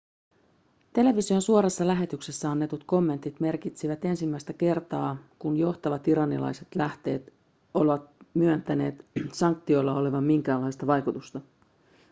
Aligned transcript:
television 0.93 1.41
suorassa 1.41 1.87
lähetyksessä 1.87 2.51
annetut 2.51 2.83
kommentit 2.83 3.39
merkitsivät 3.39 4.05
ensimmäistä 4.05 4.53
kertaa 4.53 5.17
kun 5.39 5.57
johtavat 5.57 6.07
iranilaiset 6.07 6.75
lähteet 6.75 7.33
ovat 7.73 8.09
myöntäneet 8.33 9.05
sanktioilla 9.33 9.93
olevan 9.93 10.23
minkäänlaista 10.23 10.87
vaikutusta 10.87 11.41